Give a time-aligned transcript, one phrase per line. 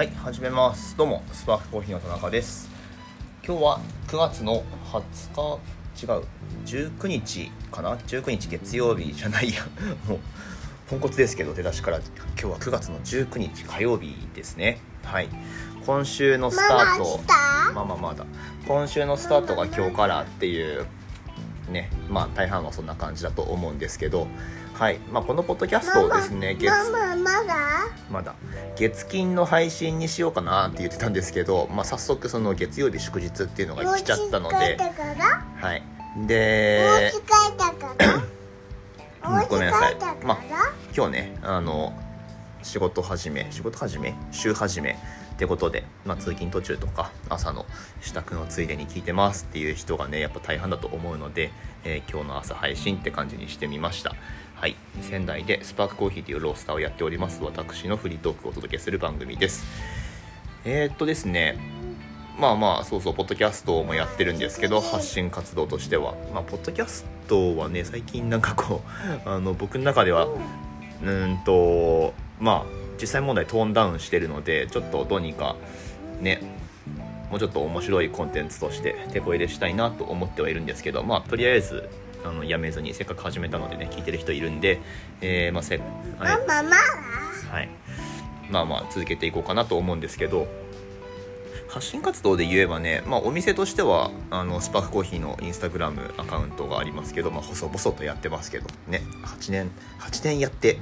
[0.00, 0.96] はい始めます。
[0.96, 2.70] どうもスパークコーヒーの田中です。
[3.46, 4.64] 今日は9月の
[5.34, 5.60] 20
[5.94, 6.24] 日違う
[6.64, 9.62] 19日かな？19日月曜日じゃないや。
[10.08, 10.18] もう
[10.88, 11.98] ポンコツですけど出だしから。
[11.98, 14.80] 今日は9月の19日火曜日ですね。
[15.04, 15.28] はい。
[15.84, 17.20] 今週のスタート。
[17.74, 18.24] まあまあまだ。
[18.66, 20.86] 今週のスタートが今日からっていう
[21.70, 24.26] ねまあ大半はそんな感じだと思うんですけど
[24.74, 26.64] はいまあ、このポッドキャストをですね月
[28.10, 28.34] まだ？
[28.76, 34.78] 月金の配信にしようかなって言ってたんですけど、まあ、早速その月曜日祝日っていうのが来ちゃったので
[35.56, 35.82] はい
[36.16, 37.12] おで
[39.50, 39.96] ごめんなさい。
[40.24, 40.38] ま
[40.96, 41.92] 今日ねあの
[42.62, 44.14] 仕事始め仕事始め？
[44.30, 44.98] 週始め？
[45.40, 47.64] ってことで、まあ、通勤途中とか朝の
[48.02, 51.50] 支度のついでに聞いてますっていう人がねやっぱ大半だと思うので、
[51.82, 54.14] えー今日の朝配信って感じにしてみました。
[54.56, 54.76] はい。
[55.00, 57.42] 仙台でスパークコーヒーというロースターをやっております。
[57.42, 59.64] 私のフリートークをお届けする番組です。
[60.66, 61.56] えー、っとですね
[62.38, 66.16] まあまあそうそうポッドキャストもやってるんですけど発信活動としては。
[66.34, 68.82] まあポッドキャストはね最近なんかこ
[69.24, 75.56] うあの僕の中ではうーんとまあ実際問題トーンダウンしてるのでちょっとどうにか
[76.20, 76.40] ね
[77.30, 81.88] もうちょっと面白いコンテンツとして手こ入れしたいなと思ってはいるんですけどまあとりあえず
[82.24, 84.80] あのやめずにせっかく始めたのでね聞いてる人いるんで、
[85.20, 85.88] えーまあせはい
[87.50, 87.68] はい、
[88.50, 90.46] まあまあ続けていこうかなと思うんですけど
[91.70, 100.78] 発信活動で言えばね、まあ、お店としてはあのスパークコーヒーのインスタグラムアカウントがありますけど、まあ、細々とやってますけどね8年8年やって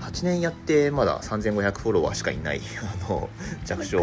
[0.00, 2.60] 8年やってまだ3500フォロワーしかいない
[3.08, 3.28] あの
[3.64, 3.98] 弱小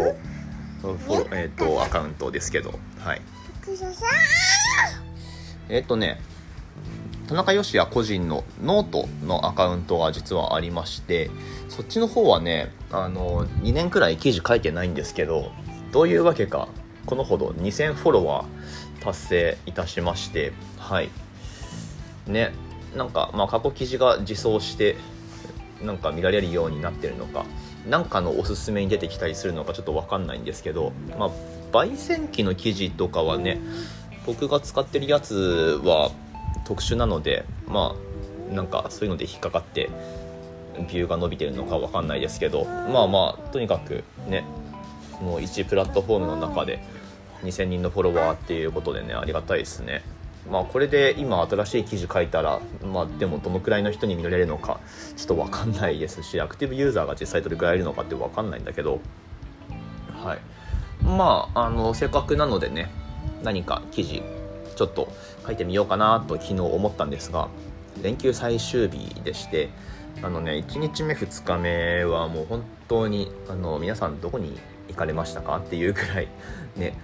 [0.82, 3.22] フォロ、えー、とアカウントですけどはい。
[5.68, 6.20] えっ、とね
[7.26, 11.30] 田中芳也個人のノートのアカウントが実はありまして
[11.68, 15.50] そっちの方はねあの2年くらい記事書いてないんですけど
[15.92, 16.68] どういうわけか
[17.06, 18.46] このほど2000フォロワー
[19.02, 21.10] 達成いたしましてはい。
[22.26, 22.52] ね
[22.96, 24.96] なんか、まあ、過去記事が自走して
[25.82, 27.44] なんか見られるようになってるのか
[27.88, 31.30] なんかのおすすめに出てきたりするのかちょっと分かんないんですけど、まあ、
[31.72, 33.60] 焙煎機の記事とかはね
[34.24, 36.10] 僕が使ってるやつは
[36.66, 37.94] 特殊なのでま
[38.50, 39.90] あなんかそういうので引っかかって
[40.78, 44.44] ビューが伸びてるのかわかんないですけどまあまあとにかくね
[45.20, 46.82] もう1プラットフォームの中で
[47.42, 50.02] 2000人のフォロワーっていうことでねありがたいですね。
[50.50, 54.78] まあこれで今新しい記事書いたらまあでもどのくらいの人に見られるのか
[55.16, 59.00] ちょっとわかんないですしアクティブユーザーが実際どれくらいいるのかってわかんないんだけど
[60.22, 60.38] はい。
[61.04, 62.90] まああのせっかくなのでね
[63.42, 64.22] 何か記事
[64.76, 65.12] ちょっと
[65.44, 67.48] 書いてみようかなと昨日思ったんですが
[68.02, 69.70] 連休最終日でして
[70.22, 74.58] あのね1日目2日目はもう本当にあの皆さんどこに
[74.96, 75.58] 行かれましたか？
[75.58, 76.28] っていうくらい
[76.76, 76.94] ね。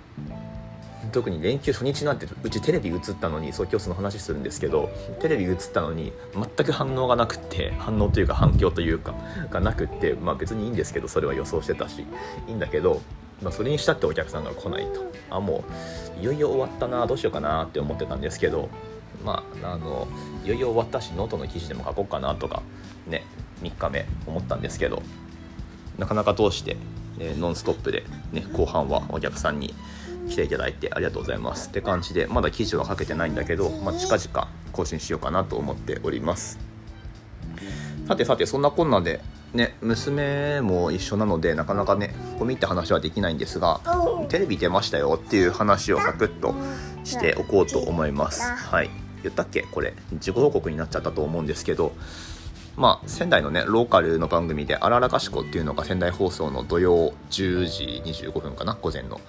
[1.10, 4.88] 特に連休初日なんてうちテレビ映ったのにそう今日その話するんですけど
[5.20, 9.12] テレビ映ったのに全く反応がなくって反応というか反響というか
[9.50, 12.06] がなくってまあ別にいいんですけどそれは予想してたし
[12.46, 13.02] いいんだけど、
[13.42, 15.02] まあ、それにしたってお客さんが来ないと。
[15.28, 15.64] あも
[16.16, 18.68] ういよいよ終わったなどうしようかなって思ってたんですけど
[19.24, 20.06] まああの
[20.44, 22.62] いよいよ終わったしノートの記事でも書こうかなとか
[23.08, 23.24] ね
[23.62, 25.02] 3日目思ったんですけど
[25.98, 26.76] なかなか通して、
[27.22, 29.74] ね、ノンストップで、ね、後半はお客さんに
[30.28, 31.68] 来ていただいてありがとうございます。
[31.68, 36.58] って感じでまだ記事は書けてないんだけど、まあ、近々更新しようかなと思っております。
[38.08, 39.20] さてさてそんなこんなで
[39.54, 43.80] ね娘も一緒なのでなかなかね込み入った話はできないんですが
[44.28, 46.54] テレビ出ましたよっていう話をサクッと
[47.04, 48.42] しておこうと思います。
[48.42, 48.90] はい。
[49.22, 49.62] 言ったっけ？
[49.62, 51.92] これ自己報告になっちゃったと思うんですけど
[52.76, 59.20] まあ、仙台のねローカルの番組で「あららかしこ」っていうのが仙台放送の土曜10時25分かな午前の、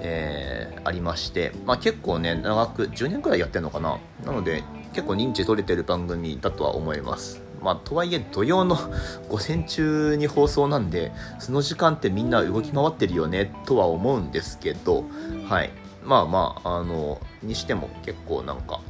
[0.00, 3.98] えーありまして、まあ、結構ね長く10年くらいやってるのかな。
[4.24, 7.42] なので結構認知取れてる番組だとは思います。
[7.62, 8.76] まあ、とはいえ土曜の
[9.28, 15.04] 午前中に放送なんでその時間ってみんな動き回ってるよねとは思うんですけど
[15.48, 15.70] はい。
[16.04, 18.80] まあまああのにしても結構なんか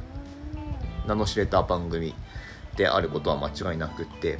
[1.05, 2.13] 名の知れた番組
[2.79, 4.39] であることは間違いなくって。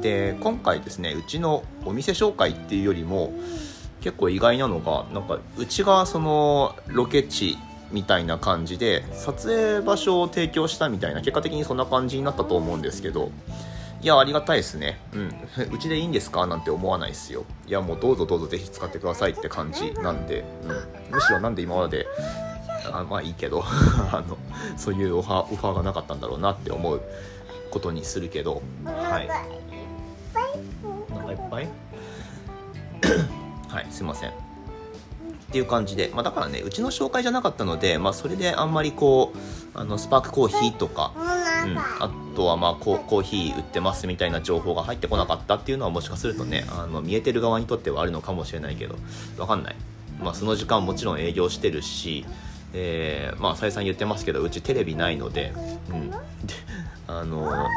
[0.00, 3.32] で今回ですねうちのお店紹介っていうよりも
[4.00, 7.58] 結構意外なのがなんかうちがそのロケ地
[7.90, 13.32] みたいな感じで撮影場所を提供したみたいな結果的にそんな感じになったと思うんですけど
[14.00, 15.00] いやありがたいですね。
[15.12, 15.34] うん。
[15.74, 16.46] うちでいいんですか？
[16.46, 17.44] なんて思わないですよ。
[17.66, 20.66] いやもうどうぞどうぞぜひ使ってくださいって感じなんで、う
[21.12, 22.06] ん、むしろなんで今まで
[22.92, 23.64] あまあいいけど
[24.12, 24.36] あの
[24.76, 27.00] そういうオファーオファーがなかったんだろうなって思う
[27.70, 29.28] ことにするけどはい。
[31.12, 31.68] お腹いっぱい？
[33.68, 34.30] はいすいません。
[34.30, 34.32] っ
[35.54, 39.38] ていう感じで、まあ、だからねうちの紹介じゃなかったので、まあ、それであんまりこう
[39.78, 41.12] あのスパークコーヒーとか、
[41.64, 48.96] う、んあとはまあコーヒー売ってますみたいな情報が入ってこなかったっていうのはもしかするとねあの見えてる側にとってはあるのかもしれないけど
[49.38, 49.76] わかんない、
[50.20, 52.26] まあ、その時間もちろん営業してるし、
[52.72, 55.52] えーまあ再三言ってますけどうちテレビないので,、
[55.90, 56.16] うん、で
[57.20, 57.68] あの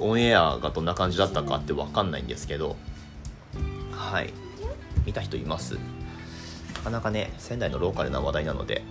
[0.00, 2.76] オンエアがどんな感じだったかってわかんないんですけど
[3.92, 4.32] はい。
[5.06, 5.78] 見た人います？
[6.74, 8.82] なかなかね仙台のローカルな話題なので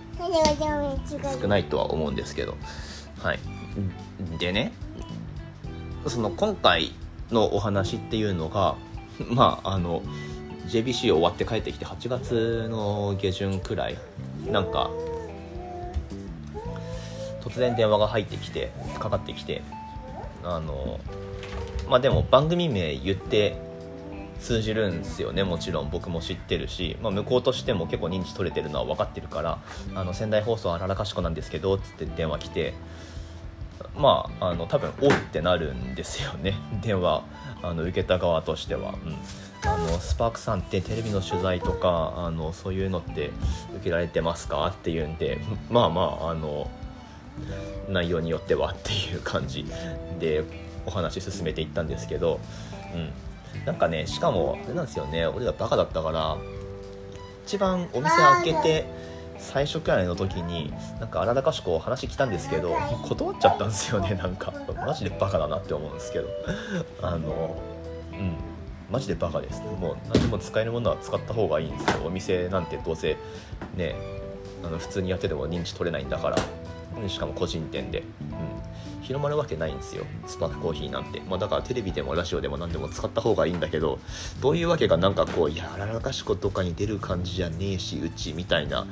[1.40, 2.56] 少ないとは思うんですけど。
[3.22, 3.38] はい。
[4.38, 4.72] でね
[6.06, 6.92] その今回
[7.30, 8.76] のお話っていうのが
[9.30, 10.02] まああの
[10.68, 13.98] JBC 終わって帰ってきて8月の下旬くらい
[14.50, 14.90] なんか
[17.42, 19.62] 突然電話が入ってきてかかってきて
[20.44, 21.00] あの
[21.88, 23.56] まあでも番組名言って
[24.40, 25.90] 通じるんですよねもちろん。
[25.90, 29.58] 僕も知ってるし、まあ、向こうとしても結構認知取れてるのは分かってるから
[29.94, 32.74] 「あの仙台放送あららかしこなんですけど」っつって電話来て
[33.96, 36.54] まああの多分「おっ」ってなるんですよね。
[36.82, 37.22] 電話
[37.62, 38.94] あの受けた側としては。
[39.04, 39.16] うん。
[39.64, 43.30] あのスパークさんってテレビの取材とかあのそういうのって
[43.74, 44.64] 受けられてますか？
[44.66, 45.40] っていうんで
[45.70, 46.70] まあまああの
[47.88, 49.64] 内容によってはっていう感じ
[50.18, 50.44] で
[50.86, 52.40] お話進めていったんですけど、
[52.94, 55.26] うん、なんかねしかもあれなんですよね。
[55.26, 56.36] 俺らバカだったから
[57.46, 58.84] 一番お店開けて
[59.38, 62.74] 最初くらいの時になんか荒々かしく話来たんですけど
[63.08, 64.52] 断っちゃったんですよねなんか。
[64.86, 66.28] マジでバカだなって思うんですけど。
[67.02, 67.56] あの
[68.12, 68.34] うん。
[68.90, 69.60] マジでバカです。
[69.62, 72.06] もう何でも使えるものは使った方がいいんですよ。
[72.06, 73.16] お店なんてどうせ
[73.74, 73.96] ね
[74.64, 76.36] あの普通にやってても認知取れないんだから
[77.08, 80.04] しかも個人店で、うん、広まるわけないんですよ。
[80.26, 83.98] スパークコーヒーなんて、まあ、だからテレビでもラジオでも何でも使った方がいいんだけど
[84.40, 88.86] どういうわけかなんかこうやらかしことかに出る感じじゃねえしうちみたいな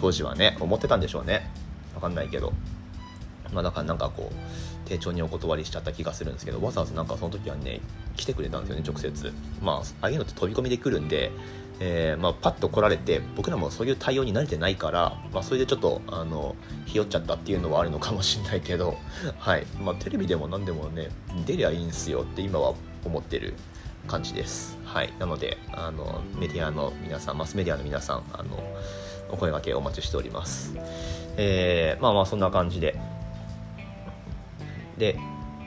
[0.00, 1.50] 当時はね思ってたんでしょうね。
[1.94, 2.52] わかんないけど。
[3.52, 7.80] まあだからなんかこう丁重にお断りしちゃった気がするんですけどわざわざなんかその時はね
[8.16, 9.32] 来てくれたんですよね直接。
[9.62, 11.32] まあああいうのって飛び込みで来るんで
[11.78, 16.56] えーまあ、パッと来られて僕らもそういう対応に慣れてないから、まあ、それでちょっとあの
[16.86, 18.96] ひよっちゃったっていうのはあるのかもしれないけど、
[19.38, 19.66] はい。
[19.80, 21.10] まあ、テレビでも何でもね
[21.44, 22.74] 出りゃいいんすよって今は
[23.04, 23.54] 思ってる
[24.06, 28.56] 感じです、はい、なのであのメディアの皆さんマスメディアの皆さんあの
[29.30, 30.74] お声掛けお待ちしております、
[31.36, 32.96] えーまあまあそんな感じで。
[34.96, 35.18] で、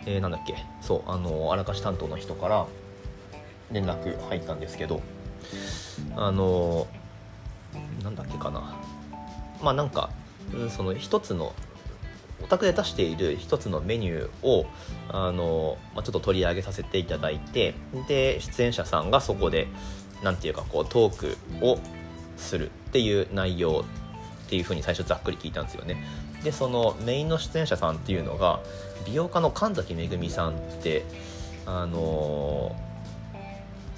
[0.06, 0.56] えーなんだっけ。
[0.82, 2.66] そうあのあらかし担当の人から
[3.72, 5.02] 連絡入ったんですけど
[6.16, 6.88] あの
[8.04, 8.76] なんだっけかな。
[9.62, 10.10] まあなんか
[10.54, 11.54] うんその一つの
[12.42, 14.66] お宅で出している一つのメニューを
[15.10, 17.74] あの、まあ、ちょっと取り上げさせていただいて
[18.08, 19.68] で出演者さんがそこで
[20.24, 21.80] なんていうかこうトークを
[22.38, 23.84] するっていう内容
[24.46, 26.04] っていうふうに最初ざっくり聞いたんですよね。
[26.44, 28.62] でそのメインの出演者さんっていうのが
[29.06, 31.06] 美容家の神崎めぐみさんって
[31.66, 32.76] あの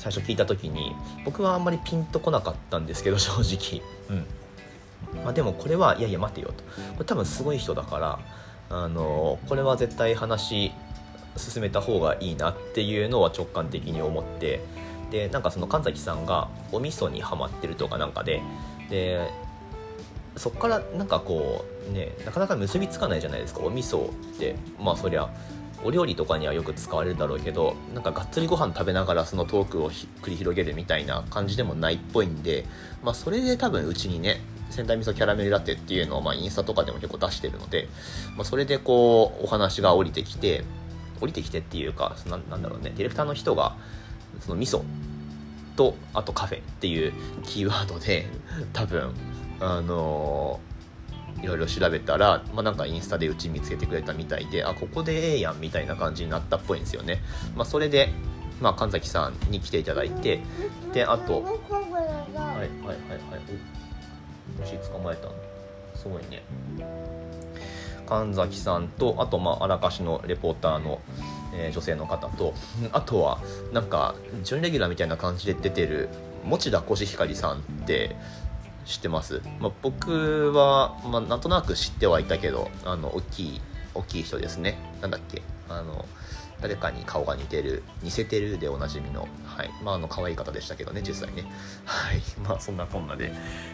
[0.02, 3.84] 最初聞いた時に僕はあんまりピンとこなかったんですけど 正直。
[4.10, 4.26] うん。
[5.24, 6.64] まあ、でもこれはいやいや待てよと。
[6.94, 8.20] これ多分すごい人だから
[8.72, 10.72] あのこれは絶対話
[11.38, 14.64] 進めた方がいいなっていうのは直感的に思って
[15.12, 18.42] でなんかその神崎さんがお味噌にハマってるとかなんかで
[18.90, 19.30] で
[20.36, 24.56] そっからなんかこうねなかなか結びつかないじゃないですかお味噌って。
[24.80, 25.30] まあそりゃ
[25.84, 32.66] お料理とかにはよく使われるだろうけどなんかがっつりご飯食べながらそのトークを繰り広げるみたいな感じでもないっぽいんで、
[33.04, 37.90] まあ、それで多分うちにね仙台味噌キャラメルラテっていうのをまあインスタとかでも結構出してるので、
[38.36, 40.64] まあ、それでこうお話が降りてきて
[41.20, 43.76] 降りてきてっていうかそのなんだろうねディレクターの人が
[44.40, 44.84] その味噌
[45.76, 48.28] とあとカフェっていうキーワードで
[48.74, 49.14] 多分
[49.60, 50.71] あのー
[51.42, 57.22] いろいろ調べたら、まあ、なんかインスタでうち見つけてくれたみたいであここでええやんみたいな感じになったっぽいんですよね、
[57.56, 58.10] まあ、それで、
[58.60, 60.42] まあ、神崎さんに来ていただいて
[60.94, 62.98] であとはいはいはい
[63.32, 63.42] はい。
[64.60, 65.34] お虫捕まえたの。
[65.96, 66.44] すごいね。
[68.08, 71.02] 神崎さんとあとまああらかしのレポーターの、
[71.54, 72.54] えー女性の方と
[72.94, 73.40] あとは
[73.74, 76.10] なんか準レギュラーみたいな感じで出てる
[76.46, 78.16] 持田コシヒカリさんって
[78.92, 83.62] 知ってます、まあ、僕は、まあ、なんとなく知ってはいたけどあの大きい
[83.94, 84.78] 大きい人ですね。
[85.02, 85.42] なんだっけ？
[85.68, 86.06] あの
[86.62, 89.70] 誰かに顔が似てる似せてるでおなじみのはい。
[89.84, 91.44] まああの可愛い方でしたけどね実際ね。
[91.86, 92.22] はい。
[92.48, 93.34] まあそんなこんなで、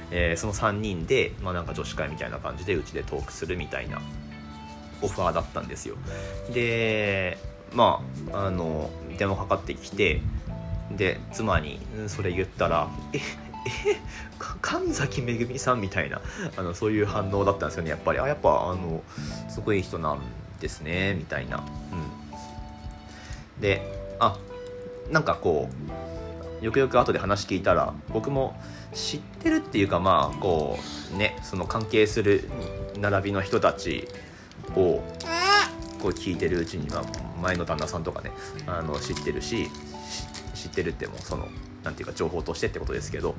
[0.09, 4.01] えーその3人で、まあ、なんか女子会みたいな感じでうちでトークするみたいな
[5.01, 5.95] オファーだったんですよ。
[6.53, 7.37] で
[7.73, 8.01] ま
[8.33, 10.21] ああの電話かかってきて
[10.91, 13.19] で妻にそれ言ったら「え
[13.67, 13.97] え
[14.61, 16.21] 神崎めぐみさんみたいな
[16.55, 18.19] あのそういう反応だったんですよねやっぱり。
[18.19, 19.01] あやっぱあの
[19.49, 20.19] すごい人なん
[20.59, 21.57] ですねみたいな。
[21.57, 23.61] うん。
[23.61, 23.81] で
[24.19, 24.37] あ
[25.11, 25.69] なんかこ
[26.61, 28.59] うよくよく後で話聞いたら僕も
[28.93, 30.77] 知ってるっていうかまあこ
[31.13, 32.49] うねその関係する
[32.97, 34.07] 並びの人たち
[34.75, 35.01] を
[36.01, 37.03] こう聞いてるうちには
[37.41, 38.31] 前の旦那さんとかね
[38.65, 39.69] あの知ってるし
[40.53, 41.47] し知ってるってもうその
[41.87, 43.33] なんていうか情報としてってことですけど。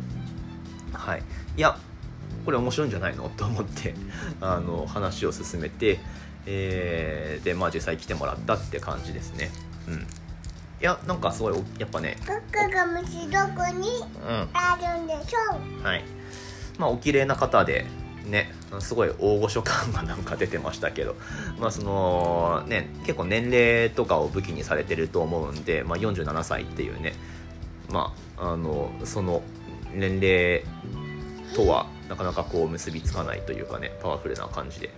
[0.95, 1.23] はい。
[1.57, 1.76] いや
[2.47, 3.28] これ面白いんじゃないの？
[3.37, 3.95] と思って
[4.40, 6.00] あの話を進めて、
[6.47, 9.50] えーでまあ実際来てもらったって感じですね。
[9.87, 9.95] うん。
[9.95, 9.99] い
[10.81, 13.88] やなんかすごいおやっぱねカカが虫どこに
[14.26, 15.83] うんあるんでしょう？
[15.85, 16.05] はい。
[16.78, 17.85] まあお綺麗な方で
[18.25, 21.17] ねすごい大御所感がなんか出てましたけど。
[21.61, 27.14] まあそのね結構年齢とかを武器にされてると思うんで、まあ、47歳っていうね
[27.88, 29.42] まああのその
[29.95, 30.62] 年齢
[31.54, 34.90] とはなかなかこう結びつかないというかねパワフルな感じで。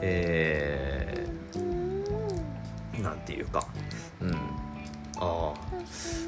[0.00, 3.66] えー、なんていうか。
[4.20, 4.36] うん。
[5.16, 5.54] あ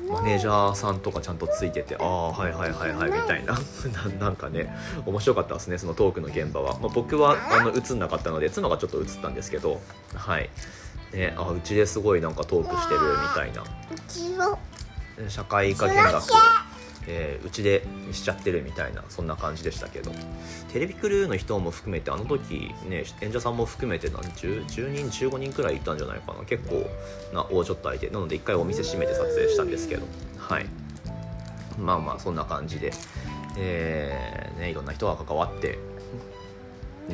[0.09, 3.55] マネージャーさんとかちゃんとついててああはいはいはいはいみたいな。
[4.19, 4.73] ななんかね
[5.05, 9.81] 面白かったですねそのトークの現場は、まあ、僕はあの映んなかったので妻がちょっと映ったんですけど
[10.15, 10.51] はい。
[11.13, 13.63] ねあうちですごいなんかトークしてるみたいな。
[13.63, 13.65] う
[14.09, 14.59] ちの
[15.29, 16.21] 社会科見学を
[17.09, 20.11] えーうちでしちゃってるみたいなそんな感じでしたけど。
[20.73, 26.45] テレビクルーの人も含めてあの時ね演者さんも含めて何 10, 10人15人くらいいたんじゃないかな。
[26.45, 26.87] 結構
[27.33, 28.11] な大所帯で。
[28.11, 30.07] なので一回お店閉めて撮影したんですけど。
[30.37, 30.67] はい。
[31.79, 32.93] まあまあそんな感じで、
[33.57, 35.79] えーね、いろんな人が関わって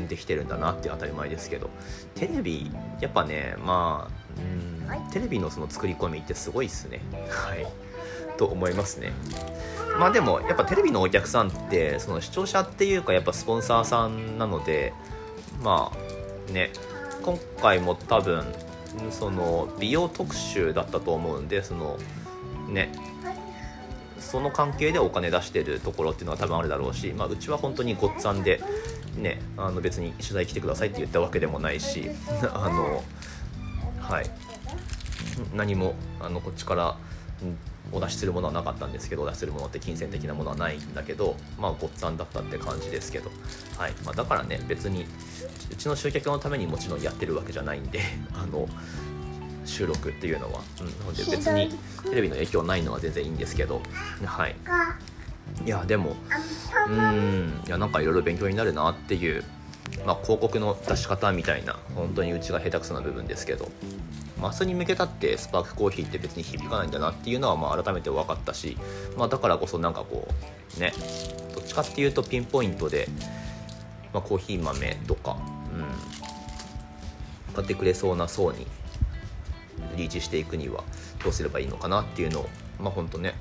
[0.09, 1.69] できてるんだなって当たり前ですけど。
[2.15, 7.03] テレビやっぱねまあうんテレビのその作り込みってすごいっすね。
[7.29, 7.67] はい。
[8.43, 9.13] と思いますね。
[10.01, 14.93] まあでもやっぱテレビのお客さんってその視聴者っていうかやっぱスポンサーさんなので
[15.63, 15.93] ま
[16.49, 16.71] あね
[17.23, 18.45] 今回も多分
[19.11, 21.99] その美容特集だったと思うんでその
[22.69, 22.91] ね
[24.19, 28.61] その関係でお金出してるところっていうのは多分あるだろうし、まあ、うちは本当にごっつぁんで、
[29.17, 32.11] ね、あの別に取材来てくださいって言ったわけでもないし
[32.53, 33.05] あの
[34.01, 34.31] はい。
[35.55, 36.97] 何もあのこっちから
[37.93, 43.31] お出しするものはなかったんですけどお出しするものって金銭的なものはないんだけどまあごっつんだったって感じですけど、
[43.77, 43.93] はい。
[44.05, 45.07] まあ、だからね別に
[45.71, 48.01] うちの集客のためにもちろんやってるわけじゃないんで
[48.35, 48.69] あの
[49.65, 51.71] 収録っていうのは、うん、別に
[52.05, 53.81] テレビの影響ないのは全然いいんですけど。
[54.25, 54.57] はい。
[55.65, 56.17] いやでも
[56.89, 57.63] うん。
[57.67, 59.45] いやなんかいろいろ勉強になるなっていう、
[60.07, 63.71] まあ、広告の出し方みたいな本当にうちが下手くそな部分ですけど。
[64.43, 68.77] マスに向けたってスパークコーヒーって別に響かないんだなっていうのはまあ改めて分かったし、
[69.17, 70.27] まあ、だからこそなんかこ
[70.77, 70.93] うね
[71.55, 73.07] どっちかっていうとピンポイントで、
[74.13, 75.39] まあ、コーヒー豆とか、
[77.49, 78.67] うん、買ってくれそうな層に
[79.97, 80.83] リーチしていくには
[81.23, 82.49] どうすればいいのかなっていうのを
[82.81, 83.35] まあ本当ね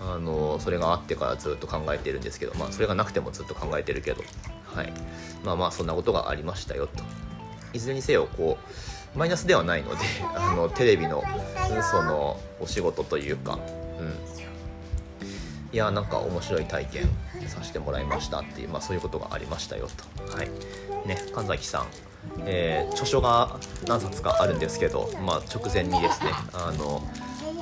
[0.00, 4.24] あのそれがあってからずっと考えてるんですけど、まあ、それがなくてもずっと考えてるけど、
[4.64, 4.92] はい、
[5.44, 7.04] まあまあそんなことがありましたよと。
[7.72, 9.96] いずれにせよこうマイナスではないので
[10.36, 11.22] あのテレビの
[11.70, 13.58] うんそのお仕事というか、
[13.98, 14.14] うん、
[15.72, 17.08] いやなんか面白い体験
[17.46, 19.88] させてもらいましたっていう、まあ、そういうことがありましたよ
[20.26, 20.36] と。
[20.36, 20.48] はい。
[21.06, 21.86] ね、神崎さん。
[22.46, 27.02] えー著書が何冊かあるんですけど、まあ、直前にですねあの、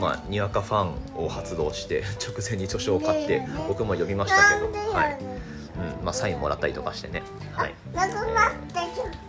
[0.00, 5.18] まあ、にわかファンを発動して直前に著書を買って僕も読みましたけど、はい。
[5.20, 7.22] うんまあ、サインもらったりとかしてね、
[7.52, 7.74] はい。
[7.94, 9.25] なくなってる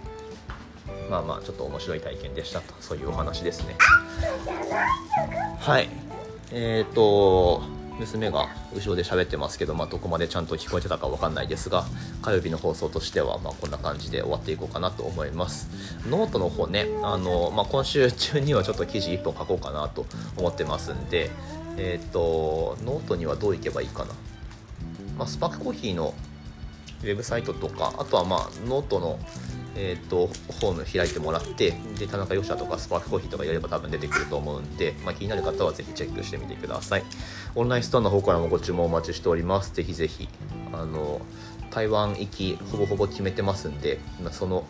[1.09, 3.75] まあまあちょっと面白い体験でしたとそういうお話ですね。
[5.59, 5.89] はい。
[6.51, 7.61] えっ、と
[7.99, 11.85] 娘が後ろで喋ってますけど、まあ、どこまでちゃんと聞こえてたかわかんないですが
[12.21, 15.69] 火曜日の放送としては、まあ、こんな感じで終わっていこうかなと思います。
[16.07, 20.05] ノートの方ねあの、まあ、今週中にはちょっと記事1本書こうかなと
[20.37, 21.29] 思ってますんで
[21.77, 24.13] えっ、とノートにはどういけばいいかな、
[25.17, 26.13] まあ、スパークコーヒーの
[27.01, 29.19] ウェブサイトとかあとはまあノートの
[29.79, 30.27] えー、と
[30.59, 37.03] ホーム開いてもらってで田中義也とかスパークコーヒーとかやれば多分出てくると思うんで、まあ、気になる方はぜひチェックしてみてください。
[37.55, 39.73] オンラインストアの方からもご注文お待ちしております。
[39.73, 40.27] ぜひぜひ
[40.73, 41.21] あの
[41.71, 44.65] 台湾行きほぼほぼ決めてますんで、まあ、その、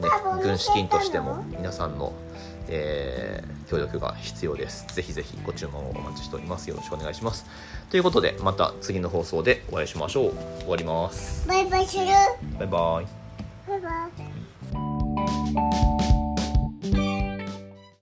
[0.00, 0.08] ね、
[0.42, 2.12] 軍資金としても皆さんの、
[2.68, 4.86] えー協力が必要です。
[4.94, 6.68] ぜひぜひご注文をお待ちしております。
[6.70, 7.46] よろしくお願いします。
[7.90, 10.32] ということでまた次の放送でお会いしましょう。
[10.60, 11.46] 終わります。
[11.46, 12.06] バイバイする。
[12.58, 13.27] バイバイ
[13.68, 14.08] Bye bye.